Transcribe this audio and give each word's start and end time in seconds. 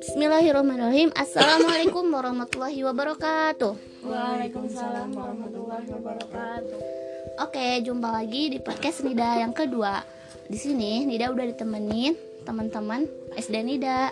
Bismillahirrahmanirrahim 0.00 1.12
Assalamualaikum 1.12 2.08
warahmatullahi 2.16 2.80
wabarakatuh 2.80 3.76
Waalaikumsalam 4.00 5.12
warahmatullahi 5.12 5.84
wabarakatuh. 5.92 6.80
Oke, 7.44 7.84
jumpa 7.84 8.08
lagi 8.08 8.56
di 8.56 8.58
podcast 8.64 9.04
Nida 9.04 9.44
yang 9.44 9.52
kedua. 9.52 10.00
Di 10.48 10.56
sini 10.56 11.04
Nida 11.04 11.28
udah 11.28 11.44
ditemenin 11.44 12.16
teman-teman 12.48 13.04
SD 13.36 13.60
Nida 13.60 14.08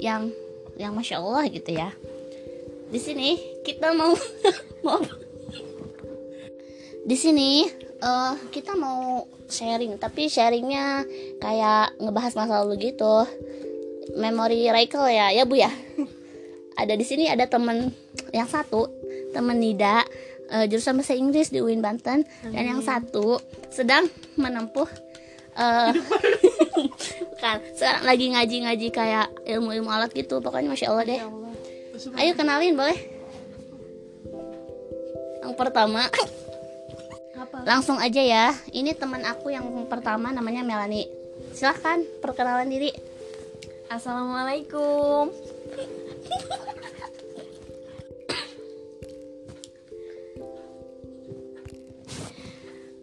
yang 0.00 0.32
yang 0.80 0.96
masya 0.96 1.20
Allah 1.20 1.44
gitu 1.52 1.76
ya. 1.76 1.92
Di 2.88 2.96
sini 2.96 3.60
kita 3.60 3.92
mau 3.92 4.16
mau 4.88 5.04
di 7.04 7.16
sini 7.20 7.81
eh, 8.02 8.32
kita 8.50 8.74
mau 8.74 9.24
sharing, 9.46 9.96
tapi 9.96 10.26
sharingnya 10.26 11.06
kayak 11.38 11.94
ngebahas 12.02 12.34
masa 12.34 12.62
lalu 12.62 12.90
gitu. 12.90 13.24
Memory 14.18 14.68
recall 14.74 15.06
ya, 15.08 15.30
ya 15.30 15.46
bu 15.46 15.62
ya. 15.62 15.70
Ada 16.80 16.98
di 16.98 17.04
sini 17.04 17.28
ada 17.28 17.44
temen 17.44 17.92
yang 18.32 18.48
satu 18.48 18.88
temen 19.36 19.60
Nida 19.60 20.02
eh, 20.48 20.64
jurusan 20.66 20.96
bahasa 20.96 21.12
Inggris 21.12 21.52
di 21.52 21.60
UIN 21.60 21.84
Banten 21.84 22.24
dan 22.24 22.64
yang 22.64 22.80
satu 22.80 23.36
sedang 23.68 24.08
menempuh 24.40 24.88
eh 25.52 25.92
kan 27.44 27.60
sekarang 27.76 28.08
lagi 28.08 28.32
ngaji-ngaji 28.32 28.88
kayak 28.88 29.28
ilmu-ilmu 29.44 29.92
alat 29.92 30.10
gitu. 30.16 30.40
Pokoknya 30.40 30.72
masya 30.72 30.96
Allah 30.96 31.04
deh. 31.04 31.20
Ayo 32.16 32.32
kenalin 32.32 32.72
boleh? 32.72 32.98
Yang 35.44 35.54
pertama? 35.60 36.08
Langsung 37.62 37.98
aja 37.98 38.22
ya. 38.22 38.46
Ini 38.70 38.94
teman 38.94 39.22
aku 39.26 39.50
yang 39.50 39.66
pertama 39.86 40.30
namanya 40.30 40.62
Melani 40.66 41.06
silahkan 41.52 42.02
perkenalan 42.20 42.68
diri. 42.70 42.90
Assalamualaikum. 43.92 45.30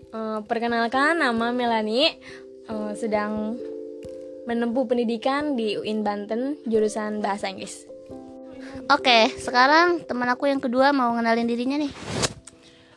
Eh, 0.10 0.42
perkenalkan 0.50 1.22
nama 1.22 1.54
Melani 1.54 2.10
Eh, 2.70 2.94
sedang 2.94 3.58
menempuh 4.46 4.86
pendidikan 4.86 5.58
di 5.58 5.74
UIN 5.74 6.06
Banten 6.06 6.62
jurusan 6.70 7.18
bahasa 7.18 7.50
Inggris. 7.50 7.90
oke 8.90 9.34
sekarang 9.42 10.06
teman 10.06 10.30
aku 10.30 10.46
yang 10.46 10.62
kedua 10.62 10.94
mau 10.94 11.10
ngenalin 11.18 11.50
dirinya 11.50 11.82
nih. 11.82 11.90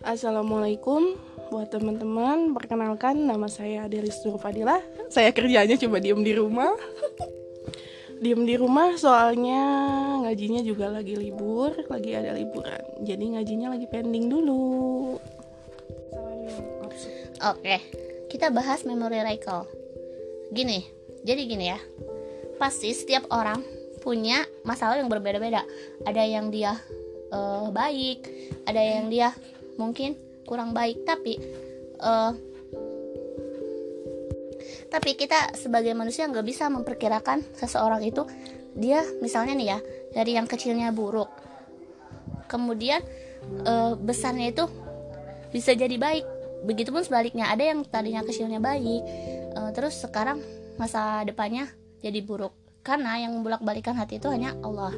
Assalamualaikum 0.05 1.17
buat 1.53 1.69
teman-teman. 1.69 2.57
Perkenalkan 2.57 3.29
nama 3.29 3.45
saya 3.53 3.85
Delis 3.85 4.25
Nur 4.25 4.41
Fadilah. 4.41 4.81
Saya 5.13 5.37
kerjanya 5.37 5.77
cuma 5.77 6.01
diem 6.01 6.25
di 6.25 6.33
rumah. 6.33 6.73
diem 8.25 8.41
di 8.49 8.57
rumah 8.57 8.97
soalnya 8.97 9.61
ngajinya 10.25 10.65
juga 10.65 10.89
lagi 10.89 11.13
libur, 11.13 11.77
lagi 11.93 12.17
ada 12.17 12.33
liburan. 12.33 13.05
Jadi 13.05 13.37
ngajinya 13.37 13.69
lagi 13.77 13.85
pending 13.85 14.33
dulu. 14.33 15.21
Oke, 17.43 17.77
kita 18.33 18.49
bahas 18.49 18.89
memory 18.89 19.21
recall. 19.21 19.69
Gini, 20.57 20.89
jadi 21.21 21.43
gini 21.45 21.69
ya. 21.69 21.79
Pasti 22.57 22.97
setiap 22.97 23.29
orang 23.29 23.61
punya 24.01 24.41
masalah 24.65 24.97
yang 24.97 25.13
berbeda-beda. 25.13 25.69
Ada 26.09 26.23
yang 26.25 26.49
dia 26.49 26.81
eh, 27.29 27.67
baik, 27.69 28.21
ada 28.65 28.81
yang 28.81 29.13
dia 29.13 29.37
mungkin 29.77 30.32
kurang 30.45 30.75
baik, 30.77 31.07
tapi 31.07 31.39
eh, 32.03 32.33
tapi 34.93 35.17
kita 35.17 35.57
sebagai 35.57 35.97
manusia 35.97 36.29
nggak 36.29 36.45
bisa 36.45 36.69
memperkirakan 36.69 37.41
seseorang 37.57 38.05
itu 38.05 38.29
dia 38.77 39.01
misalnya 39.25 39.57
nih 39.57 39.69
ya 39.73 39.79
dari 40.13 40.37
yang 40.37 40.45
kecilnya 40.45 40.93
buruk, 40.93 41.33
kemudian 42.49 43.01
eh, 43.65 43.93
besarnya 43.97 44.53
itu 44.53 44.65
bisa 45.53 45.73
jadi 45.73 45.97
baik. 45.97 46.25
Begitupun 46.63 47.03
sebaliknya 47.03 47.51
ada 47.51 47.75
yang 47.75 47.83
tadinya 47.83 48.23
kecilnya 48.23 48.63
baik 48.63 49.03
eh, 49.57 49.71
terus 49.73 49.97
sekarang 49.99 50.39
masa 50.77 51.25
depannya 51.25 51.69
jadi 52.05 52.21
buruk. 52.21 52.53
Karena 52.83 53.15
yang 53.15 53.39
membolak 53.39 53.63
balikan 53.63 53.95
hati 53.95 54.19
itu 54.19 54.27
hanya 54.27 54.53
Allah. 54.61 54.93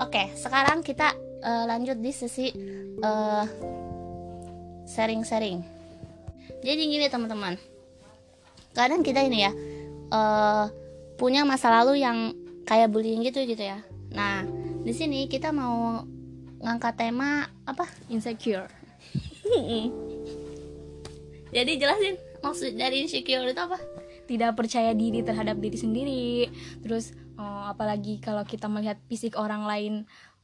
Oke 0.00 0.32
sekarang 0.36 0.80
kita 0.80 1.12
eh, 1.44 1.64
lanjut 1.68 2.00
di 2.00 2.12
sesi 2.16 2.48
eh, 3.00 3.44
sharing-sharing 4.86 5.60
jadi 6.62 6.82
gini 6.82 7.06
teman-teman 7.10 7.58
kadang 8.72 9.02
kita 9.02 9.20
ini 9.26 9.44
ya 9.44 9.52
eh, 10.14 10.64
punya 11.20 11.42
masa 11.42 11.68
lalu 11.82 12.00
yang 12.00 12.32
kayak 12.64 12.90
bullying 12.90 13.26
gitu 13.26 13.42
gitu 13.44 13.60
ya 13.60 13.82
nah 14.14 14.46
di 14.86 14.94
sini 14.94 15.26
kita 15.26 15.50
mau 15.50 16.06
ngangkat 16.62 16.94
tema 16.94 17.50
apa 17.66 17.90
Insecure. 18.06 18.70
jadi 21.56 21.72
jelasin 21.78 22.14
maksud 22.42 22.78
dari 22.78 23.02
insecure 23.02 23.46
itu 23.50 23.58
apa 23.60 23.78
Tidak 24.26 24.58
percaya 24.58 24.90
diri 24.90 25.22
terhadap 25.22 25.62
diri 25.62 25.78
sendiri. 25.78 26.50
Terus 26.82 27.14
eh, 27.14 27.64
apalagi 27.70 28.18
kalau 28.18 28.42
kita 28.42 28.66
melihat 28.66 28.98
fisik 29.06 29.38
orang 29.38 29.62
lain 29.66 29.94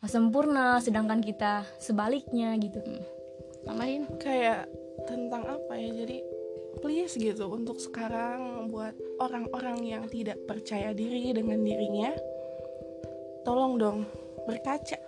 sempurna 0.06 0.82
sedangkan 0.82 1.22
kita 1.22 1.66
sebaliknya 1.78 2.54
gitu. 2.58 2.78
Tambahin 3.64 4.06
Kayak 4.18 4.68
tentang 5.06 5.42
apa 5.46 5.72
ya? 5.74 5.90
Jadi 6.04 6.18
please 6.82 7.14
gitu 7.14 7.46
untuk 7.52 7.78
sekarang 7.78 8.66
buat 8.72 8.96
orang-orang 9.22 9.78
yang 9.86 10.04
tidak 10.10 10.40
percaya 10.48 10.90
diri 10.90 11.30
dengan 11.30 11.60
dirinya 11.62 12.10
tolong 13.46 13.78
dong 13.78 13.98
berkaca 14.48 14.98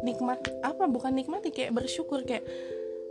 nikmat 0.00 0.40
apa 0.64 0.88
bukan 0.88 1.12
nikmati 1.12 1.52
kayak 1.52 1.76
bersyukur 1.76 2.24
kayak 2.24 2.46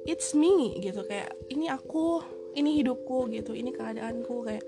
it's 0.10 0.34
me 0.34 0.82
gitu 0.82 1.06
kayak 1.06 1.30
ini 1.54 1.70
aku 1.70 2.26
ini 2.58 2.82
hidupku 2.82 3.30
gitu 3.30 3.54
ini 3.54 3.70
keadaanku 3.70 4.50
kayak 4.50 4.66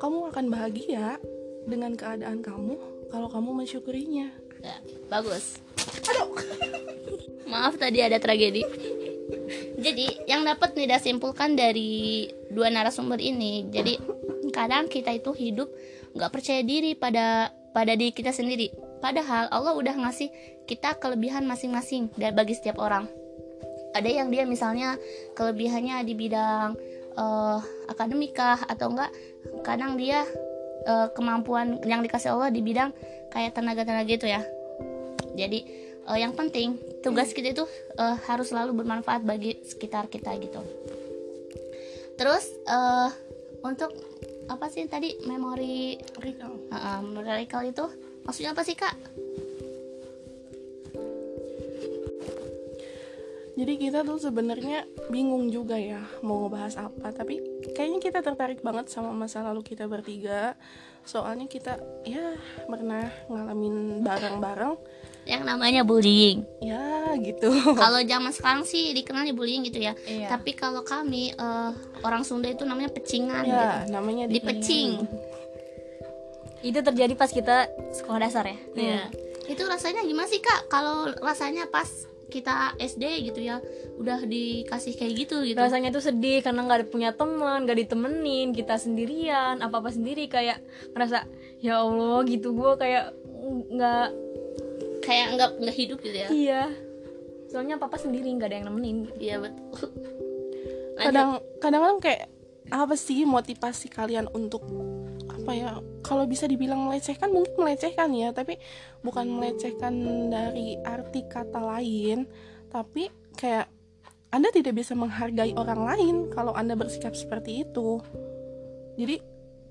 kamu 0.00 0.32
akan 0.32 0.46
bahagia 0.48 1.20
dengan 1.68 1.98
keadaan 1.98 2.40
kamu 2.40 2.80
kalau 3.12 3.28
kamu 3.28 3.64
mensyukurinya 3.64 4.32
Ya, 4.62 4.76
bagus. 5.06 5.62
Aduh. 6.10 6.34
Maaf 7.46 7.78
tadi 7.78 8.02
ada 8.02 8.18
tragedi. 8.18 8.66
Jadi 9.88 10.28
yang 10.28 10.44
dapat 10.44 10.76
Nida 10.76 11.00
simpulkan 11.00 11.56
dari 11.56 12.28
dua 12.52 12.68
narasumber 12.68 13.16
ini, 13.16 13.72
jadi 13.72 13.96
kadang 14.52 14.84
kita 14.84 15.16
itu 15.16 15.32
hidup 15.32 15.72
nggak 16.12 16.28
percaya 16.28 16.60
diri 16.60 16.92
pada 16.92 17.48
pada 17.72 17.96
diri 17.96 18.12
kita 18.12 18.28
sendiri. 18.28 18.68
Padahal 19.00 19.48
Allah 19.48 19.72
udah 19.72 19.96
ngasih 19.96 20.28
kita 20.68 21.00
kelebihan 21.00 21.48
masing-masing 21.48 22.12
dari 22.20 22.36
bagi 22.36 22.52
setiap 22.52 22.76
orang. 22.84 23.08
Ada 23.96 24.12
yang 24.12 24.28
dia 24.28 24.44
misalnya 24.44 25.00
kelebihannya 25.32 26.04
di 26.04 26.12
bidang 26.12 26.76
eh, 27.16 27.58
akademikah 27.88 28.68
atau 28.68 28.92
enggak 28.92 29.08
kadang 29.64 29.96
dia 29.96 30.20
eh, 30.84 31.08
kemampuan 31.16 31.80
yang 31.88 32.04
dikasih 32.04 32.36
Allah 32.36 32.52
di 32.52 32.60
bidang 32.60 32.92
kayak 33.32 33.56
tenaga-tenaga 33.56 34.04
gitu 34.04 34.28
ya. 34.28 34.44
Jadi 35.32 35.87
eh, 36.08 36.18
yang 36.18 36.32
penting 36.32 36.80
tugas 37.04 37.30
kita 37.36 37.52
itu 37.52 37.64
eh, 38.00 38.16
harus 38.26 38.50
selalu 38.50 38.82
bermanfaat 38.84 39.22
bagi 39.22 39.60
sekitar 39.62 40.08
kita 40.08 40.34
gitu. 40.40 40.60
Terus 42.18 42.44
eh, 42.66 43.10
untuk 43.62 43.92
apa 44.48 44.66
sih 44.72 44.88
tadi 44.88 45.12
memori 45.28 46.00
Recall. 46.16 46.72
uh, 46.72 47.00
memori 47.04 47.44
recall 47.44 47.68
itu 47.68 47.84
maksudnya 48.24 48.56
apa 48.56 48.64
sih 48.64 48.72
kak? 48.72 48.96
Jadi 53.58 53.74
kita 53.74 54.06
tuh 54.06 54.22
sebenarnya 54.22 54.86
bingung 55.10 55.50
juga 55.50 55.74
ya 55.74 55.98
mau 56.22 56.46
ngebahas 56.46 56.78
apa, 56.78 57.10
tapi 57.10 57.42
kayaknya 57.74 57.98
kita 57.98 58.22
tertarik 58.22 58.62
banget 58.62 58.86
sama 58.86 59.10
masa 59.10 59.42
lalu 59.42 59.66
kita 59.66 59.90
bertiga. 59.90 60.54
Soalnya 61.02 61.50
kita 61.50 61.74
ya 62.06 62.38
pernah 62.70 63.10
ngalamin 63.26 64.06
bareng-bareng, 64.06 64.78
Yang 65.28 65.42
namanya 65.44 65.82
bullying. 65.84 66.48
ya 66.64 67.12
gitu. 67.20 67.50
kalau 67.76 68.00
zaman 68.00 68.32
sekarang 68.32 68.62
sih 68.64 68.96
dikenalnya 68.96 69.36
bullying 69.36 69.60
gitu 69.68 69.84
ya. 69.84 69.92
Iya. 70.08 70.32
Tapi 70.32 70.56
kalau 70.56 70.80
kami 70.80 71.36
eh, 71.36 71.70
orang 72.00 72.24
Sunda 72.24 72.48
itu 72.48 72.64
namanya 72.64 72.88
pecingan 72.88 73.44
ya, 73.44 73.84
gitu. 73.84 73.92
namanya 73.92 74.24
Dipecing. 74.24 75.04
Itu 76.64 76.80
terjadi 76.80 77.12
pas 77.12 77.28
kita 77.28 77.68
sekolah 77.92 78.18
dasar 78.24 78.48
ya. 78.48 78.58
Iya. 78.72 79.02
Itu 79.46 79.68
rasanya 79.68 80.00
gimana 80.08 80.26
sih 80.26 80.40
kak? 80.40 80.72
Kalau 80.72 81.12
rasanya 81.20 81.68
pas 81.68 81.88
kita 82.28 82.76
SD 82.76 83.32
gitu 83.32 83.40
ya, 83.40 83.60
udah 83.98 84.22
dikasih 84.22 84.94
kayak 84.94 85.12
gitu 85.26 85.42
gitu. 85.42 85.58
rasanya 85.58 85.90
tuh 85.90 86.04
sedih 86.04 86.38
karena 86.44 86.62
nggak 86.62 86.78
ada 86.78 86.86
punya 86.86 87.10
teman 87.10 87.66
nggak 87.66 87.88
ditemenin 87.88 88.54
kita 88.54 88.78
sendirian 88.78 89.58
apa 89.58 89.82
apa 89.82 89.90
sendiri 89.90 90.30
kayak 90.30 90.62
ngerasa 90.94 91.26
ya 91.58 91.82
allah 91.82 92.22
gitu 92.30 92.54
gue 92.54 92.72
kayak 92.78 93.10
nggak 93.74 94.06
Kayak 95.08 95.26
nggak 95.40 95.50
nggak 95.64 95.76
hidup 95.80 95.98
gitu 96.04 96.16
ya. 96.20 96.28
iya 96.28 96.62
soalnya 97.48 97.80
papa 97.80 97.96
sendiri 97.96 98.28
nggak 98.36 98.48
ada 98.52 98.56
yang 98.60 98.66
nemenin 98.68 98.98
Iya 99.16 99.40
betul. 99.40 99.88
Lanjut. 101.00 101.00
Kadang 101.00 101.30
kadang-kadang 101.64 102.00
kayak 102.04 102.24
apa 102.68 102.94
sih 103.00 103.24
motivasi 103.24 103.88
kalian 103.88 104.28
untuk 104.36 104.60
apa 105.32 105.50
ya 105.56 105.80
kalau 106.04 106.28
bisa 106.28 106.44
dibilang 106.44 106.84
melecehkan 106.84 107.32
mungkin 107.32 107.56
melecehkan 107.56 108.12
ya 108.12 108.36
tapi 108.36 108.60
bukan 109.00 109.24
melecehkan 109.24 110.28
dari 110.28 110.76
arti 110.84 111.24
kata 111.24 111.56
lain 111.56 112.28
tapi 112.68 113.08
kayak 113.32 113.72
anda 114.28 114.52
tidak 114.52 114.76
bisa 114.76 114.92
menghargai 114.92 115.56
orang 115.56 115.80
lain 115.88 116.16
kalau 116.28 116.52
anda 116.52 116.76
bersikap 116.76 117.16
seperti 117.16 117.64
itu 117.64 118.04
jadi 119.00 119.24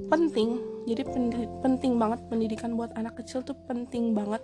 penting 0.10 0.58
jadi 0.90 1.06
penting 1.62 2.02
banget 2.02 2.26
pendidikan 2.26 2.74
buat 2.74 2.90
anak 2.98 3.22
kecil 3.22 3.46
tuh 3.46 3.58
penting 3.70 4.18
banget 4.18 4.42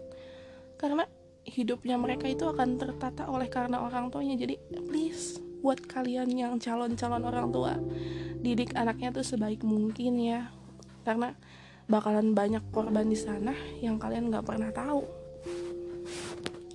karena 0.84 1.08
hidupnya 1.48 1.96
mereka 1.96 2.28
itu 2.28 2.44
akan 2.44 2.76
tertata 2.76 3.32
oleh 3.32 3.48
karena 3.48 3.80
orang 3.80 4.12
tuanya. 4.12 4.36
Jadi 4.36 4.60
please 4.92 5.40
buat 5.64 5.80
kalian 5.80 6.28
yang 6.36 6.60
calon-calon 6.60 7.24
orang 7.24 7.48
tua 7.56 7.80
didik 8.44 8.76
anaknya 8.76 9.16
tuh 9.16 9.24
sebaik 9.24 9.64
mungkin 9.64 10.20
ya. 10.20 10.52
Karena 11.08 11.32
bakalan 11.88 12.36
banyak 12.36 12.68
korban 12.76 13.08
di 13.08 13.16
sana 13.16 13.56
yang 13.80 13.96
kalian 13.96 14.28
nggak 14.28 14.44
pernah 14.44 14.76
tahu. 14.76 15.08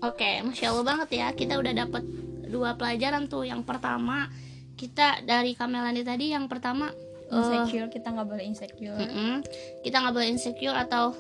Oke, 0.01 0.41
masya 0.41 0.73
Allah 0.73 0.85
banget 0.89 1.09
ya. 1.21 1.29
Kita 1.37 1.61
udah 1.61 1.73
dapet 1.85 2.05
dua 2.49 2.81
pelajaran 2.81 3.29
tuh. 3.29 3.45
Yang 3.45 3.69
pertama 3.69 4.33
kita 4.73 5.21
dari 5.21 5.53
Kamelani 5.53 6.01
tadi, 6.01 6.33
yang 6.33 6.49
pertama 6.49 6.89
insecure 7.29 7.93
kita 7.93 8.09
nggak 8.09 8.25
boleh 8.25 8.45
insecure. 8.49 8.97
Mm-mm, 8.97 9.45
kita 9.85 10.01
nggak 10.01 10.15
boleh 10.17 10.29
insecure 10.33 10.73
atau 10.73 11.13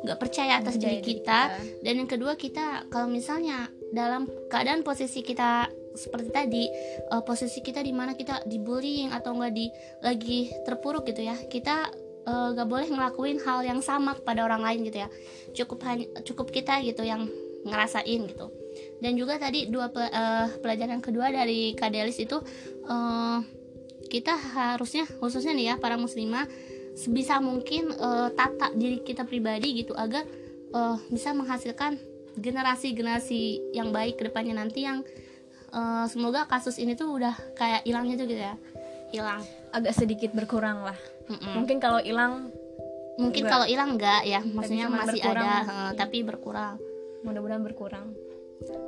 nggak 0.00 0.18
percaya 0.18 0.60
atas 0.60 0.76
Percaya 0.80 0.98
diri 0.98 1.04
kita. 1.20 1.40
kita. 1.52 1.82
Dan 1.84 1.92
yang 2.04 2.08
kedua 2.08 2.32
kita 2.34 2.88
kalau 2.88 3.06
misalnya 3.06 3.68
dalam 3.90 4.24
keadaan 4.48 4.80
posisi 4.80 5.20
kita 5.20 5.68
seperti 5.92 6.30
tadi, 6.30 6.64
eh, 7.10 7.22
posisi 7.26 7.60
kita 7.60 7.82
di 7.82 7.90
mana 7.90 8.14
kita 8.14 8.46
dibullying 8.46 9.10
atau 9.10 9.34
nggak 9.34 9.52
di 9.52 9.66
lagi 10.00 10.48
terpuruk 10.64 11.04
gitu 11.04 11.26
ya, 11.26 11.36
kita 11.36 11.90
eh, 12.24 12.48
nggak 12.54 12.68
boleh 12.68 12.86
ngelakuin 12.88 13.38
hal 13.44 13.64
yang 13.64 13.80
sama 13.80 14.16
kepada 14.16 14.44
orang 14.44 14.62
lain 14.62 14.86
gitu 14.86 15.04
ya. 15.04 15.08
Cukup 15.52 15.82
hanya 15.88 16.06
cukup 16.22 16.48
kita 16.48 16.80
gitu 16.84 17.02
yang 17.02 17.28
ngerasain 17.60 18.24
gitu 18.24 18.48
dan 19.04 19.12
juga 19.20 19.36
tadi 19.36 19.68
dua 19.68 19.92
pe- 19.92 20.08
eh, 20.08 20.46
pelajaran 20.64 21.04
kedua 21.04 21.28
dari 21.28 21.76
Kadelis 21.76 22.16
itu 22.16 22.40
eh, 22.88 23.38
kita 24.08 24.32
harusnya 24.32 25.04
khususnya 25.20 25.52
nih 25.52 25.66
ya 25.68 25.74
para 25.76 26.00
muslimah 26.00 26.48
sebisa 26.94 27.38
mungkin 27.38 27.90
eh, 27.94 28.28
tata 28.34 28.72
diri 28.74 29.02
kita 29.02 29.24
pribadi 29.24 29.82
gitu 29.84 29.94
agar 29.94 30.24
eh, 30.74 30.96
bisa 31.10 31.34
menghasilkan 31.34 31.98
generasi-generasi 32.38 33.74
yang 33.74 33.90
baik 33.90 34.20
ke 34.20 34.30
depannya 34.30 34.54
nanti 34.56 34.86
yang 34.86 35.02
eh, 35.70 36.06
semoga 36.10 36.46
kasus 36.46 36.78
ini 36.78 36.94
tuh 36.94 37.16
udah 37.16 37.34
kayak 37.58 37.82
hilangnya 37.86 38.14
tuh 38.20 38.26
gitu 38.28 38.42
ya. 38.42 38.54
Hilang. 39.10 39.42
Agak 39.74 39.94
sedikit 39.98 40.30
berkurang 40.34 40.86
lah. 40.86 40.98
Mm-mm. 41.30 41.62
mungkin 41.62 41.78
kalau 41.78 42.02
hilang 42.02 42.50
mungkin 43.14 43.46
kalau 43.46 43.62
hilang 43.62 43.94
enggak 43.94 44.26
ya 44.26 44.42
maksudnya 44.42 44.90
masih 44.90 45.22
berkurang. 45.22 45.46
ada 45.46 45.58
eh, 45.70 45.90
tapi 45.94 46.18
berkurang. 46.26 46.76
Mudah-mudahan 47.22 47.62
berkurang. 47.62 48.06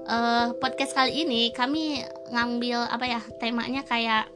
Eh 0.04 0.48
podcast 0.58 0.92
kali 0.92 1.22
ini 1.22 1.54
kami 1.54 2.02
ngambil 2.34 2.90
apa 2.90 3.04
ya 3.08 3.20
temanya 3.38 3.86
kayak 3.86 4.28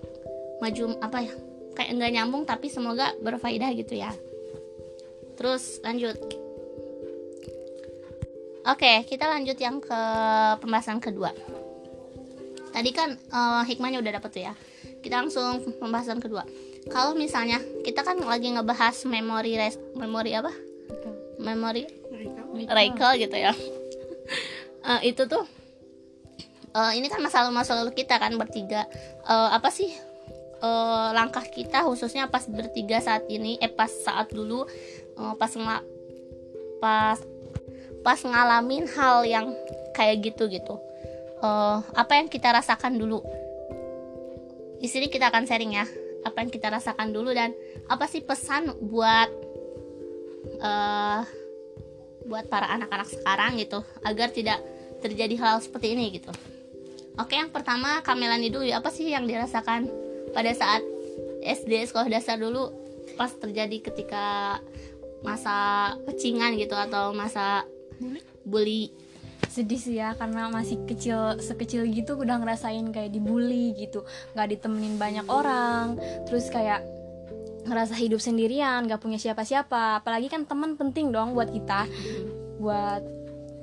maju 0.63 0.97
apa 1.05 1.19
ya 1.29 1.33
kayak 1.77 1.93
nggak 1.95 2.13
nyambung 2.17 2.43
tapi 2.49 2.73
semoga 2.73 3.13
berfaedah 3.21 3.71
gitu 3.77 4.01
ya. 4.01 4.11
Terus 5.37 5.85
lanjut. 5.85 6.17
Oke 8.67 9.07
kita 9.07 9.31
lanjut 9.31 9.55
yang 9.61 9.79
ke 9.79 10.01
pembahasan 10.59 10.99
kedua. 10.99 11.31
Tadi 12.73 12.91
kan 12.91 13.15
eh, 13.15 13.63
hikmahnya 13.69 14.01
udah 14.01 14.13
dapet 14.19 14.31
tuh 14.33 14.43
ya. 14.49 14.53
Kita 15.05 15.23
langsung 15.23 15.63
pembahasan 15.79 16.19
kedua. 16.19 16.43
Kalau 16.91 17.15
misalnya 17.15 17.59
kita 17.83 18.03
kan 18.03 18.19
lagi 18.23 18.51
ngebahas 18.51 19.07
memori 19.07 19.55
res- 19.55 19.81
memori 19.95 20.35
apa? 20.35 20.51
Memori 21.39 21.85
Rachel 22.67 23.13
gitu 23.21 23.37
ya. 23.37 23.53
Eh, 24.87 25.11
itu 25.11 25.27
tuh 25.27 25.43
eh, 26.79 26.93
ini 26.95 27.11
kan 27.11 27.19
masa 27.19 27.43
lalu 27.43 27.59
masa 27.59 27.75
lalu 27.75 27.91
kita 27.91 28.23
kan 28.23 28.31
bertiga. 28.39 28.87
Eh, 29.27 29.51
apa 29.51 29.67
sih 29.67 29.91
eh, 30.63 31.09
langkah 31.13 31.45
kita 31.45 31.85
khususnya 31.85 32.29
pas 32.29 32.45
bertiga 32.49 33.01
saat 33.01 33.29
ini 33.29 33.61
eh 33.61 33.71
pas 33.71 33.91
saat 33.91 34.33
dulu 34.33 34.65
eh, 35.17 35.35
pas 35.37 35.53
pas 36.81 37.19
pas 38.05 38.21
ngalamin 38.23 38.87
hal 38.87 39.27
yang 39.27 39.47
kayak 39.97 40.33
gitu 40.33 40.49
gitu. 40.49 40.75
Eh, 41.43 41.79
apa 41.97 42.13
yang 42.17 42.29
kita 42.31 42.53
rasakan 42.53 42.97
dulu? 42.97 43.21
Di 44.77 44.89
sini 44.89 45.09
kita 45.09 45.33
akan 45.33 45.49
sharing 45.49 45.73
ya 45.77 45.87
apa 46.27 46.43
yang 46.43 46.51
kita 46.51 46.67
rasakan 46.75 47.15
dulu 47.15 47.31
dan 47.31 47.55
apa 47.87 48.11
sih 48.11 48.19
pesan 48.21 48.75
buat 48.83 49.31
eh 50.59 51.23
buat 52.27 52.51
para 52.51 52.67
anak-anak 52.75 53.07
sekarang 53.07 53.55
gitu 53.63 53.87
agar 54.03 54.35
tidak 54.35 54.59
terjadi 54.99 55.39
hal 55.39 55.63
seperti 55.63 55.95
ini 55.95 56.19
gitu. 56.19 56.35
Oke, 57.17 57.39
yang 57.39 57.49
pertama 57.49 58.03
Kamelani 58.05 58.53
dulu. 58.53 58.67
Apa 58.75 58.93
sih 58.93 59.09
yang 59.09 59.25
dirasakan 59.25 59.89
pada 60.37 60.53
saat 60.53 60.85
SD 61.41 61.89
sekolah 61.89 62.13
dasar 62.13 62.37
dulu 62.37 62.69
pas 63.17 63.33
terjadi 63.33 63.81
ketika 63.81 64.61
masa 65.25 65.97
pecingan 66.05 66.53
gitu 66.61 66.77
atau 66.77 67.17
masa 67.17 67.65
bully. 68.45 68.93
sedih 69.47 69.81
sih 69.81 69.97
ya 69.97 70.13
karena 70.13 70.53
masih 70.53 70.85
kecil 70.85 71.41
sekecil 71.41 71.89
gitu 71.89 72.21
udah 72.21 72.37
ngerasain 72.45 72.93
kayak 72.93 73.09
dibully 73.09 73.73
gitu. 73.73 74.05
Nggak 74.37 74.49
ditemenin 74.53 75.01
banyak 75.01 75.27
orang 75.33 75.97
terus 76.29 76.53
kayak 76.53 76.85
ngerasa 77.65 77.97
hidup 77.97 78.21
sendirian 78.21 78.85
nggak 78.85 79.01
punya 79.01 79.17
siapa-siapa. 79.17 80.05
Apalagi 80.05 80.29
kan 80.29 80.45
teman 80.45 80.77
penting 80.77 81.09
dong 81.09 81.33
buat 81.33 81.49
kita 81.49 81.89
buat 82.61 83.01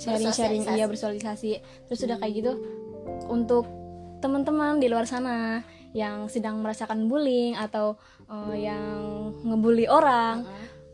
sharing-sharing 0.01 0.65
iya 0.73 0.89
bersosialisasi. 0.89 1.61
Terus 1.61 1.99
udah 2.09 2.17
kayak 2.17 2.33
gitu 2.41 2.51
untuk 3.29 3.69
teman-teman 4.17 4.81
di 4.81 4.89
luar 4.89 5.05
sana 5.05 5.61
yang 5.93 6.25
sedang 6.25 6.59
merasakan 6.59 7.05
bullying 7.05 7.53
atau 7.53 7.95
eh, 8.25 8.65
yang 8.65 8.83
ngebully 9.41 9.85
orang 9.85 10.43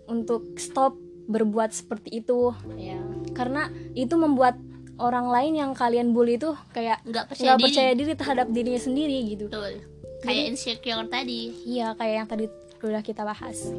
untuk 0.05 0.55
stop 0.55 0.95
berbuat 1.25 1.71
seperti 1.71 2.19
itu 2.19 2.51
Ya, 2.75 2.97
karena 3.31 3.67
itu 3.93 4.13
membuat 4.13 4.57
orang 4.97 5.29
lain 5.29 5.53
yang 5.55 5.71
kalian 5.71 6.11
bully 6.11 6.35
itu 6.35 6.51
kayak 6.69 6.99
nggak 7.03 7.25
percaya 7.27 7.55
diri. 7.55 7.63
percaya 7.63 7.91
diri 7.93 8.13
terhadap 8.13 8.47
dirinya 8.49 8.81
sendiri 8.81 9.17
gitu 9.29 9.47
Betul. 9.47 9.79
Kayak 10.19 10.51
insecure 10.51 11.07
tadi. 11.07 11.55
iya 11.63 11.95
kayak 11.95 12.15
yang 12.17 12.27
tadi 12.27 12.45
udah 12.79 12.99
kita 12.99 13.23
bahas 13.23 13.71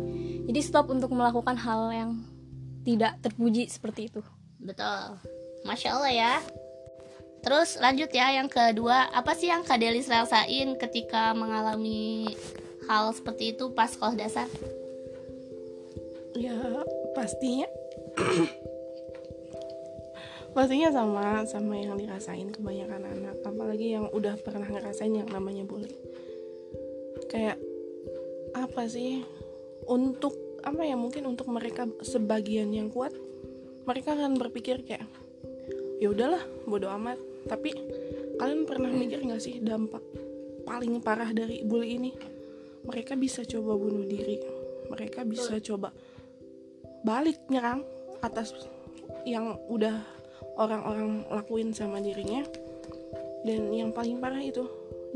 jadi 0.45 0.61
stop 0.61 0.89
untuk 0.89 1.11
melakukan 1.11 1.57
hal 1.57 1.89
yang 1.91 2.11
tidak 2.81 3.21
terpuji 3.21 3.67
seperti 3.67 4.09
itu 4.09 4.25
Betul. 4.57 5.21
Masya 5.61 5.89
Allah 5.93 6.09
ya. 6.11 6.33
Terus 7.41 7.81
lanjut 7.81 8.13
ya 8.13 8.37
yang 8.37 8.53
kedua, 8.53 9.09
apa 9.11 9.33
sih 9.33 9.49
yang 9.49 9.65
Kak 9.65 9.81
Delis 9.81 10.13
rasain 10.13 10.77
ketika 10.77 11.33
mengalami 11.33 12.29
hal 12.85 13.13
seperti 13.17 13.57
itu 13.57 13.73
pas 13.73 13.89
sekolah 13.89 14.17
dasar? 14.17 14.49
ya 16.41 16.55
pastinya 17.13 17.67
pastinya 20.57 20.89
sama 20.95 21.43
sama 21.47 21.75
yang 21.79 21.99
dirasain 21.99 22.49
kebanyakan 22.55 23.03
anak. 23.07 23.37
Apalagi 23.45 23.99
yang 23.99 24.07
udah 24.11 24.35
pernah 24.41 24.67
ngerasain 24.67 25.15
yang 25.15 25.29
namanya 25.31 25.67
bully. 25.67 25.91
Kayak 27.31 27.59
apa 28.57 28.89
sih 28.91 29.23
untuk 29.87 30.35
apa 30.67 30.83
ya 30.85 30.99
mungkin 30.99 31.25
untuk 31.31 31.49
mereka 31.49 31.87
sebagian 32.05 32.69
yang 32.75 32.93
kuat 32.93 33.15
mereka 33.89 34.13
akan 34.13 34.37
berpikir 34.37 34.85
kayak 34.85 35.07
ya 36.03 36.13
udahlah 36.13 36.43
bodo 36.69 36.91
amat 37.01 37.17
tapi 37.49 37.71
kalian 38.41 38.65
pernah 38.69 38.91
mikir 38.93 39.21
nggak 39.25 39.43
sih 39.43 39.61
dampak 39.61 40.03
paling 40.65 41.01
parah 41.01 41.31
dari 41.33 41.63
bully 41.65 41.97
ini? 41.97 42.13
Mereka 42.81 43.17
bisa 43.21 43.45
coba 43.45 43.77
bunuh 43.77 44.05
diri 44.09 44.61
mereka 44.91 45.23
bisa 45.23 45.63
coba 45.63 45.95
balik 47.07 47.39
nyerang 47.47 47.87
atas 48.21 48.53
yang 49.23 49.57
udah 49.71 50.03
orang-orang 50.59 51.25
lakuin 51.31 51.71
sama 51.71 52.03
dirinya. 52.03 52.43
Dan 53.41 53.73
yang 53.73 53.95
paling 53.95 54.21
parah 54.21 54.43
itu 54.43 54.67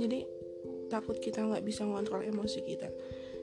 jadi 0.00 0.24
takut 0.88 1.20
kita 1.20 1.44
nggak 1.44 1.66
bisa 1.66 1.84
ngontrol 1.84 2.24
emosi 2.24 2.64
kita. 2.64 2.88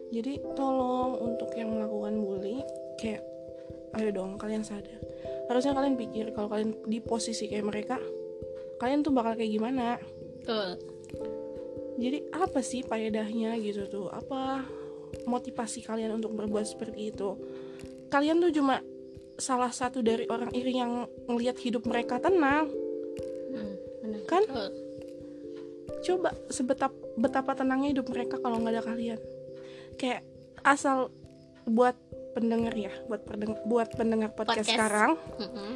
Jadi 0.09 0.41
tolong 0.57 1.21
untuk 1.21 1.53
yang 1.53 1.75
melakukan 1.75 2.17
bully 2.17 2.65
kayak 2.97 3.21
ayo 4.00 4.09
dong 4.09 4.39
kalian 4.41 4.65
sadar. 4.65 4.97
Harusnya 5.51 5.75
kalian 5.77 6.00
pikir 6.00 6.33
kalau 6.33 6.50
kalian 6.50 6.73
di 6.88 6.97
posisi 7.03 7.45
kayak 7.45 7.67
mereka 7.67 7.95
kalian 8.81 9.05
tuh 9.05 9.13
bakal 9.13 9.38
kayak 9.38 9.53
gimana 9.53 10.01
Betul. 10.41 10.81
jadi 12.01 12.25
apa 12.33 12.65
sih 12.65 12.81
faedahnya 12.81 13.61
gitu 13.61 13.85
tuh 13.85 14.07
apa 14.09 14.65
motivasi 15.29 15.85
kalian 15.85 16.17
untuk 16.17 16.33
berbuat 16.33 16.65
seperti 16.65 17.13
itu 17.13 17.38
kalian 18.09 18.41
tuh 18.41 18.50
cuma 18.50 18.81
salah 19.38 19.69
satu 19.69 20.01
dari 20.01 20.25
orang 20.25 20.50
iri 20.51 20.81
yang 20.81 21.05
ngelihat 21.29 21.61
hidup 21.61 21.85
mereka 21.85 22.17
tenang 22.17 22.67
Hmm, 23.51 23.75
kan 24.25 24.41
Betul. 24.47 24.69
coba 26.01 26.31
sebetap 26.47 26.95
betapa 27.19 27.51
tenangnya 27.53 28.00
hidup 28.00 28.07
mereka 28.07 28.39
kalau 28.39 28.57
nggak 28.63 28.79
ada 28.79 28.83
kalian 28.88 29.19
kayak 30.00 30.23
asal 30.63 31.11
buat 31.67 31.93
pendengar 32.31 32.71
ya 32.73 32.89
buat 33.05 33.27
pendengar 33.27 33.59
buat 33.67 33.91
pendengar 33.91 34.31
podcast, 34.31 34.65
Podcast. 34.65 34.71
sekarang 34.71 35.11
Mm-mm. 35.38 35.71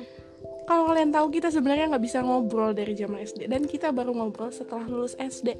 Kalau 0.65 0.89
kalian 0.89 1.13
tahu 1.13 1.29
kita 1.29 1.53
sebenarnya 1.53 1.93
nggak 1.93 2.03
bisa 2.03 2.19
ngobrol 2.25 2.73
dari 2.73 2.97
zaman 2.97 3.21
SD 3.21 3.47
dan 3.49 3.69
kita 3.69 3.93
baru 3.93 4.13
ngobrol 4.13 4.49
setelah 4.49 4.85
lulus 4.85 5.13
SD 5.17 5.53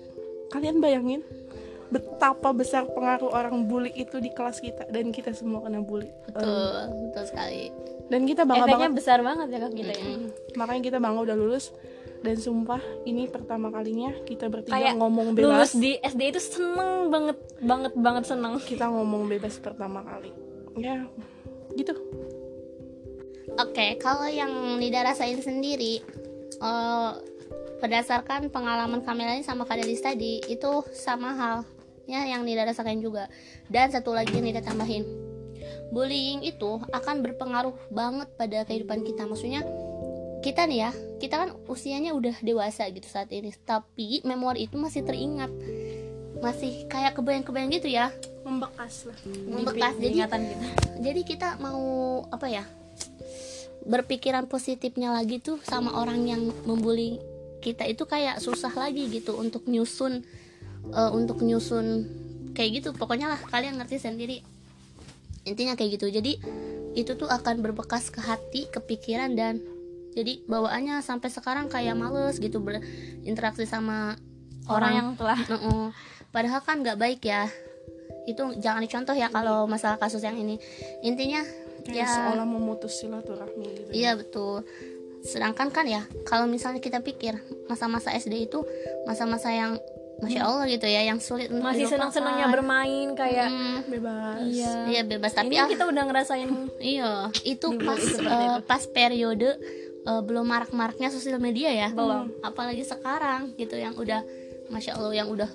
kalian 0.50 0.82
bayangin 0.82 1.22
betapa 1.94 2.50
besar 2.50 2.90
pengaruh 2.90 3.30
orang 3.30 3.70
bully 3.70 3.94
itu 3.94 4.18
di 4.18 4.34
kelas 4.34 4.58
kita. 4.58 4.90
Dan 4.90 5.14
kita 5.14 5.32
semua 5.38 5.62
kena 5.62 5.86
bully 5.86 6.10
betul 6.26 6.90
betul 7.10 7.24
sekali. 7.30 7.70
dan 8.06 8.22
kita 8.30 8.46
bangga 8.46 8.70
efeknya 8.70 8.90
banget. 8.90 8.98
besar 9.02 9.20
banget 9.26 9.48
ya 9.50 9.60
kak 9.66 9.74
kita 9.74 9.94
ya. 9.98 10.06
Mm-mm. 10.06 10.30
makanya 10.62 10.82
kita 10.82 10.98
bangga 11.02 11.20
udah 11.32 11.38
lulus. 11.38 11.74
Dan 12.26 12.42
sumpah 12.42 12.82
ini 13.06 13.30
pertama 13.30 13.70
kalinya 13.70 14.10
kita 14.26 14.50
bertiga 14.50 14.74
Kayak 14.74 14.98
ngomong 14.98 15.38
lulus 15.38 15.38
bebas 15.38 15.72
di 15.78 15.94
SD 16.02 16.22
itu 16.34 16.42
seneng 16.42 17.14
banget 17.14 17.38
banget 17.62 17.94
banget 17.94 18.24
seneng. 18.26 18.58
Kita 18.58 18.90
ngomong 18.90 19.30
bebas 19.30 19.62
pertama 19.62 20.02
kali. 20.02 20.34
Ya 20.74 21.06
gitu 21.76 21.92
Oke, 23.56 23.96
kalau 24.04 24.28
yang 24.28 24.52
Nida 24.76 25.00
rasain 25.00 25.40
sendiri, 25.40 26.04
eh, 26.60 27.12
berdasarkan 27.80 28.52
pengalaman 28.52 29.00
Kamila 29.04 29.36
ini 29.36 29.48
sama 29.48 29.64
Kadelis 29.64 30.04
tadi, 30.04 30.44
itu 30.52 30.84
sama 30.92 31.32
halnya 31.36 32.22
yang 32.28 32.44
Nida 32.44 32.68
rasakan 32.68 33.00
juga. 33.00 33.32
Dan 33.72 33.92
satu 33.92 34.12
lagi 34.12 34.36
yang 34.36 34.44
Nida 34.44 34.60
tambahin, 34.60 35.08
bullying 35.96 36.44
itu 36.44 36.84
akan 36.92 37.24
berpengaruh 37.24 37.76
banget 37.92 38.28
pada 38.36 38.68
kehidupan 38.68 39.08
kita. 39.08 39.24
Maksudnya 39.24 39.64
kita 40.44 40.68
nih 40.68 40.80
ya, 40.88 40.92
kita 41.24 41.36
kan 41.40 41.50
usianya 41.72 42.12
udah 42.12 42.36
dewasa 42.44 42.92
gitu 42.92 43.08
saat 43.08 43.32
ini, 43.32 43.56
tapi 43.64 44.20
memori 44.28 44.68
itu 44.68 44.76
masih 44.76 45.08
teringat, 45.08 45.50
masih 46.44 46.86
kayak 46.92 47.16
kebayang-kebayang 47.16 47.72
gitu 47.72 47.88
ya, 47.88 48.12
membekas 48.46 49.10
lah 49.10 49.18
membekas. 49.50 49.94
Jadi 49.98 50.14
ingatan 50.22 50.42
kita 50.46 50.68
jadi 51.02 51.22
kita 51.26 51.50
mau 51.58 51.84
apa 52.30 52.48
ya 52.48 52.64
berpikiran 53.86 54.50
positifnya 54.50 55.14
lagi 55.14 55.38
tuh 55.38 55.62
sama 55.62 55.94
orang 55.94 56.26
yang 56.26 56.42
membuli 56.66 57.22
kita 57.62 57.86
itu 57.86 58.06
kayak 58.06 58.42
susah 58.42 58.74
lagi 58.74 59.10
gitu 59.10 59.38
untuk 59.38 59.66
nyusun 59.66 60.26
eh, 60.90 61.12
untuk 61.14 61.42
nyusun 61.42 62.06
kayak 62.58 62.82
gitu. 62.82 62.90
Pokoknya 62.98 63.38
lah 63.38 63.40
kalian 63.50 63.78
ngerti 63.78 64.02
sendiri. 64.02 64.42
Intinya 65.46 65.78
kayak 65.78 66.02
gitu. 66.02 66.10
Jadi 66.10 66.42
itu 66.98 67.12
tuh 67.14 67.30
akan 67.30 67.62
berbekas 67.62 68.10
ke 68.10 68.24
hati 68.24 68.72
ke 68.72 68.80
pikiran 68.82 69.36
dan 69.38 69.62
jadi 70.16 70.40
bawaannya 70.48 71.04
sampai 71.04 71.28
sekarang 71.28 71.68
kayak 71.68 71.94
males 72.00 72.40
gitu 72.40 72.64
berinteraksi 72.64 73.68
sama 73.68 74.16
orang 74.72 74.94
yang 74.96 75.08
telah 75.20 75.36
Nuh, 75.52 75.92
padahal 76.32 76.64
kan 76.64 76.80
nggak 76.82 76.96
baik 76.98 77.22
ya. 77.28 77.52
Itu 78.26 78.56
jangan 78.58 78.82
dicontoh 78.82 79.14
ya 79.14 79.28
kalau 79.30 79.68
masalah 79.68 80.00
kasus 80.00 80.24
yang 80.24 80.40
ini. 80.40 80.58
Intinya 81.04 81.44
kayak 81.86 82.02
ya 82.02 82.08
seolah 82.10 82.44
memutus 82.44 82.98
silaturahmi 82.98 83.66
gitu 83.76 83.90
iya 83.92 84.14
betul. 84.14 84.66
Sedangkan 85.22 85.70
kan 85.70 85.86
ya 85.86 86.06
kalau 86.22 86.46
misalnya 86.46 86.78
kita 86.78 87.00
pikir 87.00 87.38
masa-masa 87.66 88.10
SD 88.12 88.46
itu 88.46 88.62
masa-masa 89.04 89.50
yang 89.50 89.78
masya 90.16 90.42
Allah 90.42 90.64
gitu 90.66 90.86
ya 90.86 91.02
yang 91.04 91.20
sulit 91.20 91.50
untuk 91.50 91.66
masih 91.66 91.86
dilupakan. 91.86 92.08
senang 92.08 92.12
senangnya 92.14 92.48
bermain 92.48 93.08
kayak 93.14 93.50
Hmm, 93.50 93.80
bebas. 93.86 94.38
Iya. 94.44 94.72
Iya 94.88 95.02
bebas. 95.04 95.32
Tapi 95.34 95.50
ini 95.50 95.58
ah, 95.58 95.68
kita 95.68 95.84
udah 95.84 96.04
ngerasain 96.04 96.50
iya 96.80 97.12
itu 97.44 97.68
pas 97.80 97.98
itu. 97.98 98.22
pas 98.64 98.84
periode 98.86 99.50
eh, 100.02 100.22
belum 100.22 100.46
marak-maraknya 100.46 101.10
sosial 101.10 101.38
media 101.38 101.68
ya. 101.70 101.90
Belum. 101.90 102.30
apalagi 102.40 102.82
sekarang 102.82 103.54
gitu 103.56 103.76
yang 103.76 103.94
udah 103.94 104.22
masya 104.68 104.94
Allah 104.94 105.14
yang 105.16 105.28
udah 105.28 105.50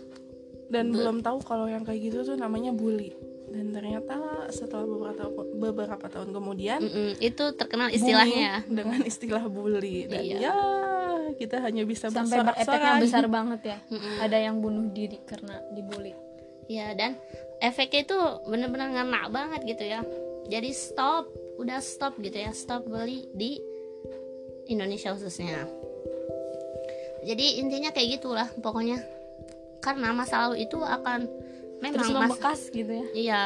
dan 0.67 0.91
belum 0.91 1.19
tahu 1.19 1.43
kalau 1.43 1.67
yang 1.67 1.83
kayak 1.83 2.11
gitu 2.11 2.23
tuh 2.25 2.35
namanya 2.35 2.71
bully 2.71 3.11
dan 3.51 3.75
ternyata 3.75 4.47
setelah 4.55 4.87
beberapa 4.87 5.15
tahun, 5.27 5.47
beberapa 5.59 6.07
tahun 6.07 6.29
kemudian 6.31 6.79
mm-mm, 6.79 7.11
itu 7.19 7.45
terkenal 7.59 7.91
istilahnya 7.91 8.39
ya 8.39 8.57
dengan 8.71 9.03
istilah 9.03 9.45
bully 9.51 10.07
dan 10.07 10.23
Iya. 10.23 10.39
ya 10.39 10.55
kita 11.35 11.59
hanya 11.63 11.83
bisa 11.83 12.11
sampai 12.11 12.47
efeknya 12.55 13.03
besar 13.03 13.27
banget 13.27 13.61
ya 13.75 13.79
Mm-mm. 13.91 14.23
ada 14.23 14.39
yang 14.39 14.63
bunuh 14.63 14.87
diri 14.95 15.19
karena 15.27 15.59
dibully 15.75 16.15
Ya 16.71 16.95
dan 16.95 17.19
efeknya 17.59 18.07
itu 18.07 18.19
bener-bener 18.47 18.95
ngena 18.95 19.27
banget 19.27 19.67
gitu 19.67 19.91
ya. 19.91 20.07
Jadi 20.47 20.71
stop, 20.71 21.27
udah 21.59 21.83
stop 21.83 22.15
gitu 22.23 22.39
ya, 22.39 22.55
stop 22.55 22.87
beli 22.87 23.27
di 23.35 23.59
Indonesia 24.71 25.11
khususnya. 25.11 25.67
Jadi 27.27 27.59
intinya 27.59 27.91
kayak 27.91 28.23
gitulah 28.23 28.47
pokoknya. 28.63 29.03
Karena 29.83 30.15
masa 30.15 30.47
lalu 30.47 30.63
itu 30.63 30.79
akan 30.79 31.27
memang 31.81 31.97
terus 31.97 32.13
mas- 32.13 32.21
membekas 32.37 32.61
gitu 32.69 32.93
ya 32.93 33.07
Iya, 33.11 33.43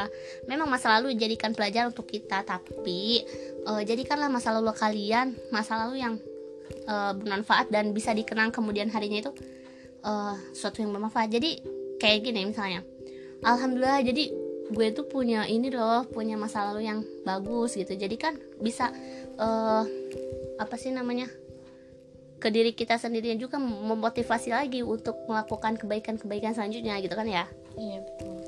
memang 0.50 0.66
masa 0.66 0.98
lalu 0.98 1.14
jadikan 1.14 1.54
pelajaran 1.54 1.94
untuk 1.94 2.10
kita, 2.10 2.42
tapi 2.42 3.22
eh, 3.64 3.82
jadikanlah 3.86 4.28
masa 4.28 4.50
lalu 4.52 4.74
kalian 4.74 5.38
masa 5.54 5.86
lalu 5.86 6.02
yang 6.02 6.14
eh, 6.86 7.12
bermanfaat 7.14 7.70
dan 7.70 7.94
bisa 7.94 8.10
dikenang 8.10 8.50
kemudian 8.50 8.90
harinya 8.90 9.22
itu 9.22 9.32
eh, 10.02 10.34
suatu 10.52 10.82
yang 10.82 10.90
bermanfaat. 10.90 11.30
Jadi 11.30 11.62
kayak 12.02 12.26
gini 12.26 12.50
misalnya, 12.50 12.82
alhamdulillah 13.46 14.02
jadi 14.02 14.24
gue 14.64 14.88
tuh 14.96 15.06
punya 15.06 15.46
ini 15.46 15.70
loh, 15.70 16.08
punya 16.08 16.34
masa 16.34 16.66
lalu 16.72 16.88
yang 16.90 17.06
bagus 17.22 17.78
gitu. 17.78 17.94
Jadi 17.94 18.16
kan 18.18 18.34
bisa 18.58 18.90
eh, 19.38 19.82
apa 20.58 20.74
sih 20.74 20.90
namanya? 20.90 21.30
ke 22.34 22.52
diri 22.52 22.76
kita 22.76 23.00
sendiri 23.00 23.32
juga 23.40 23.56
memotivasi 23.56 24.52
lagi 24.52 24.84
untuk 24.84 25.16
melakukan 25.24 25.80
kebaikan-kebaikan 25.80 26.52
selanjutnya 26.52 27.00
gitu 27.00 27.16
kan 27.16 27.24
ya. 27.24 27.48
Iya 27.78 27.98
betul 28.02 28.44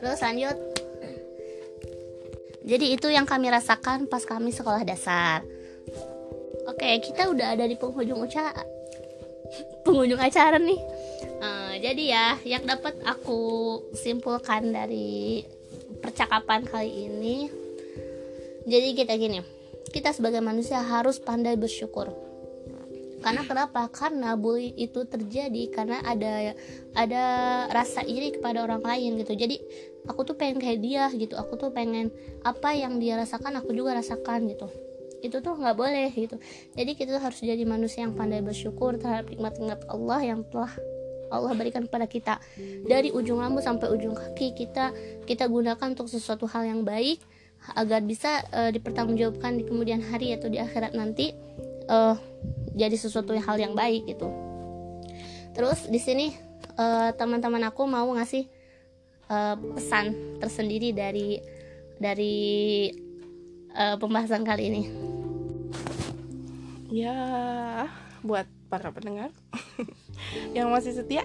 Terus 0.00 0.20
lanjut. 0.24 0.56
Jadi 2.64 2.86
itu 2.96 3.08
yang 3.12 3.28
kami 3.28 3.52
rasakan 3.52 4.08
pas 4.08 4.24
kami 4.24 4.48
sekolah 4.48 4.80
dasar. 4.80 5.44
Oke, 6.64 6.88
kita 7.04 7.28
udah 7.28 7.52
ada 7.52 7.68
di 7.68 7.76
penghujung 7.76 8.24
acara. 8.24 8.64
penghujung 9.84 10.20
acara 10.20 10.56
nih. 10.56 10.80
Eh, 11.20 11.74
jadi 11.84 12.02
ya, 12.04 12.26
yang 12.48 12.64
dapat 12.64 12.96
aku 13.04 13.40
simpulkan 13.92 14.72
dari 14.72 15.44
percakapan 16.00 16.64
kali 16.64 17.10
ini. 17.10 17.36
Jadi 18.64 18.88
kita 18.96 19.16
gini, 19.20 19.44
kita 19.92 20.16
sebagai 20.16 20.40
manusia 20.40 20.80
harus 20.80 21.20
pandai 21.20 21.60
bersyukur 21.60 22.29
karena 23.20 23.44
kenapa? 23.44 23.86
Karena 23.92 24.32
bully 24.34 24.72
itu 24.80 25.04
terjadi 25.04 25.68
karena 25.68 26.00
ada 26.00 26.56
ada 26.96 27.24
rasa 27.68 28.00
iri 28.00 28.32
kepada 28.32 28.64
orang 28.64 28.80
lain 28.80 29.20
gitu. 29.20 29.36
Jadi 29.36 29.60
aku 30.08 30.24
tuh 30.24 30.34
pengen 30.40 30.56
kayak 30.56 30.80
dia 30.80 31.04
gitu. 31.12 31.36
Aku 31.36 31.60
tuh 31.60 31.68
pengen 31.70 32.08
apa 32.42 32.72
yang 32.72 32.96
dia 32.96 33.20
rasakan 33.20 33.60
aku 33.60 33.76
juga 33.76 33.92
rasakan 33.96 34.48
gitu. 34.48 34.66
Itu 35.20 35.44
tuh 35.44 35.60
nggak 35.60 35.76
boleh 35.76 36.08
gitu. 36.16 36.40
Jadi 36.72 36.96
kita 36.96 37.20
harus 37.20 37.44
jadi 37.44 37.60
manusia 37.68 38.08
yang 38.08 38.16
pandai 38.16 38.40
bersyukur 38.40 38.96
terhadap 38.96 39.28
nikmat-nikmat 39.28 39.84
Allah 39.92 40.20
yang 40.24 40.40
telah 40.48 40.72
Allah 41.30 41.52
berikan 41.54 41.84
kepada 41.86 42.08
kita. 42.08 42.34
Dari 42.88 43.12
ujung 43.12 43.38
rambut 43.38 43.62
sampai 43.62 43.92
ujung 43.92 44.16
kaki 44.16 44.56
kita 44.56 44.90
kita 45.28 45.44
gunakan 45.46 45.92
untuk 45.92 46.08
sesuatu 46.08 46.48
hal 46.48 46.66
yang 46.66 46.82
baik 46.82 47.20
agar 47.76 48.00
bisa 48.00 48.40
eh, 48.56 48.72
dipertanggungjawabkan 48.72 49.60
di 49.60 49.68
kemudian 49.68 50.00
hari 50.00 50.32
atau 50.32 50.48
di 50.48 50.56
akhirat 50.56 50.96
nanti. 50.96 51.36
Eh, 51.86 52.16
jadi 52.80 52.96
sesuatu 52.96 53.36
hal 53.36 53.56
yang 53.60 53.76
baik 53.76 54.08
gitu. 54.08 54.32
Terus 55.52 55.84
di 55.92 56.00
sini 56.00 56.32
eh, 56.80 57.10
teman-teman 57.12 57.60
aku 57.68 57.84
mau 57.84 58.08
ngasih 58.16 58.48
eh, 59.28 59.56
pesan 59.76 60.40
tersendiri 60.40 60.96
dari 60.96 61.36
dari 62.00 62.38
eh, 63.76 63.96
pembahasan 64.00 64.42
kali 64.48 64.64
ini. 64.72 64.84
ya 66.90 67.14
buat 68.26 68.42
para 68.66 68.90
pendengar 68.90 69.30
yang 70.58 70.74
masih 70.74 70.90
setia 70.90 71.22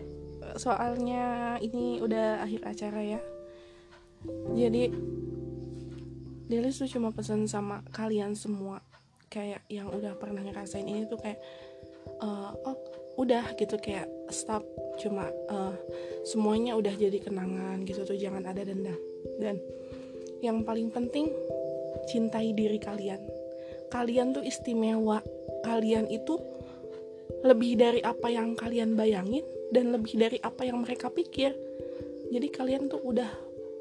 soalnya 0.62 1.58
ini 1.58 1.98
udah 2.06 2.46
akhir 2.46 2.62
acara 2.70 3.02
ya 3.02 3.22
jadi 4.54 4.94
Delis 6.46 6.78
tuh 6.78 6.86
cuma 6.86 7.10
pesan 7.10 7.50
sama 7.50 7.82
kalian 7.90 8.38
semua 8.38 8.86
kayak 9.28 9.66
yang 9.72 9.90
udah 9.90 10.16
pernah 10.18 10.42
ngerasain 10.46 10.86
ini 10.86 11.06
tuh 11.10 11.20
kayak 11.20 11.40
eh, 12.22 12.52
oh 12.66 12.78
udah 13.16 13.56
gitu 13.56 13.80
kayak 13.80 14.08
stop 14.32 14.64
cuma 15.00 15.28
eh, 15.30 15.76
semuanya 16.28 16.76
udah 16.76 16.92
jadi 16.96 17.22
kenangan 17.22 17.84
gitu 17.88 18.04
tuh 18.04 18.18
jangan 18.18 18.44
ada 18.48 18.66
dendam. 18.66 18.98
Dan 19.40 19.62
yang 20.44 20.62
paling 20.64 20.92
penting 20.92 21.32
cintai 22.10 22.52
diri 22.54 22.78
kalian. 22.78 23.22
Kalian 23.90 24.36
tuh 24.36 24.44
istimewa. 24.44 25.22
Kalian 25.66 26.06
itu 26.14 26.38
lebih 27.42 27.78
dari 27.78 28.02
apa 28.06 28.30
yang 28.30 28.54
kalian 28.54 28.94
bayangin 28.94 29.46
dan 29.74 29.94
lebih 29.94 30.18
dari 30.18 30.38
apa 30.42 30.66
yang 30.66 30.82
mereka 30.82 31.10
pikir. 31.10 31.54
Jadi 32.30 32.48
kalian 32.50 32.90
tuh 32.90 33.02
udah 33.02 33.30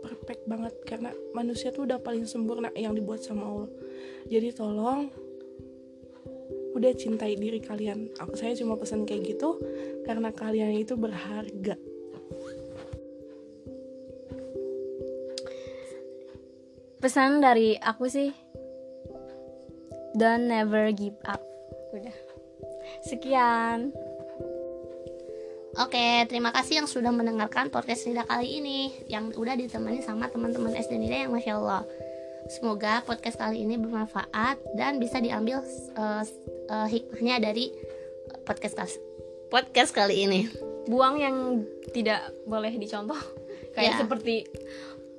perfect 0.04 0.44
banget 0.44 0.74
karena 0.84 1.10
manusia 1.32 1.72
tuh 1.72 1.88
udah 1.88 1.96
paling 1.96 2.28
sempurna 2.28 2.68
yang 2.76 2.92
dibuat 2.92 3.24
sama 3.24 3.48
Allah. 3.48 3.70
Jadi 4.28 4.52
tolong 4.52 5.08
udah 6.74 6.92
cintai 6.98 7.38
diri 7.38 7.62
kalian. 7.62 8.10
Aku 8.18 8.34
saya 8.34 8.52
cuma 8.58 8.74
pesan 8.74 9.06
kayak 9.06 9.34
gitu 9.34 9.62
karena 10.04 10.34
kalian 10.34 10.74
itu 10.74 10.98
berharga. 10.98 11.78
Pesan 16.98 17.44
dari 17.44 17.76
aku 17.78 18.08
sih 18.10 18.32
don't 20.18 20.50
never 20.50 20.90
give 20.90 21.16
up. 21.24 21.40
Udah. 21.94 22.16
Sekian. 23.06 23.94
Oke, 25.74 26.22
terima 26.30 26.54
kasih 26.54 26.82
yang 26.82 26.88
sudah 26.88 27.10
mendengarkan 27.10 27.66
podcast 27.66 28.06
Nida 28.06 28.22
kali 28.22 28.62
ini 28.62 28.94
Yang 29.10 29.34
udah 29.34 29.58
ditemani 29.58 30.06
sama 30.06 30.30
teman-teman 30.30 30.70
SD 30.70 31.02
Nida 31.02 31.26
yang 31.26 31.34
Masya 31.34 31.58
Allah. 31.58 31.82
Semoga 32.46 33.02
podcast 33.02 33.42
kali 33.42 33.66
ini 33.66 33.74
bermanfaat 33.74 34.62
Dan 34.78 35.02
bisa 35.02 35.18
diambil 35.18 35.66
uh, 35.98 36.22
uh, 36.66 36.86
hikmahnya 36.86 37.40
dari 37.42 37.72
podcast 38.42 38.76
podcast 39.48 39.90
kali 39.90 40.24
ini. 40.24 40.40
Buang 40.84 41.16
yang 41.16 41.64
tidak 41.90 42.20
boleh 42.44 42.74
dicontoh. 42.74 43.18
Kayak 43.74 43.96
Ya. 43.96 44.00
seperti 44.00 44.34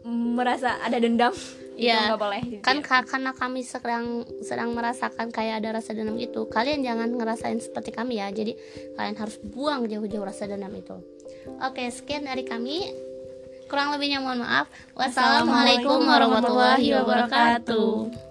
merasa 0.06 0.78
ada 0.80 0.96
dendam 0.96 1.34
itu 1.76 1.92
Ya, 1.92 2.08
nggak 2.08 2.22
boleh. 2.22 2.42
Gitu 2.46 2.64
kan 2.64 2.80
ya. 2.80 2.84
ka- 2.86 3.04
karena 3.04 3.36
kami 3.36 3.60
sedang 3.60 4.24
sedang 4.40 4.72
merasakan 4.72 5.28
kayak 5.28 5.60
ada 5.60 5.76
rasa 5.76 5.92
dendam 5.92 6.16
itu 6.16 6.48
kalian 6.48 6.80
jangan 6.80 7.12
ngerasain 7.12 7.60
seperti 7.60 7.92
kami 7.92 8.24
ya. 8.24 8.32
Jadi 8.32 8.56
kalian 8.96 9.18
harus 9.20 9.36
buang 9.44 9.84
jauh-jauh 9.84 10.24
rasa 10.24 10.48
dendam 10.48 10.72
itu. 10.72 10.96
Oke 11.60 11.84
sekian 11.92 12.24
dari 12.24 12.48
kami. 12.48 12.96
Kurang 13.66 13.92
lebihnya 13.92 14.22
mohon 14.22 14.40
maaf. 14.40 14.70
Wassalamualaikum 14.96 16.00
warahmatullahi 16.00 16.96
wabarakatuh 16.96 18.24